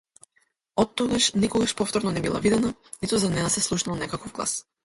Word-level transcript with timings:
Оттогаш 0.83 1.33
никогаш 1.35 1.75
повторно 1.75 2.09
не 2.15 2.21
била 2.25 2.39
видена, 2.47 2.73
ниту 3.03 3.23
за 3.27 3.33
неа 3.37 3.55
се 3.59 3.67
слушнал 3.69 4.01
некаков 4.05 4.39
глас. 4.41 4.61